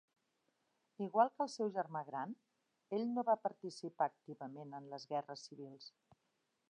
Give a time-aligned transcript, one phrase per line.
[1.07, 2.33] Igual que el seu germà gran,
[2.99, 5.93] ell no va participar activament en les guerres civils.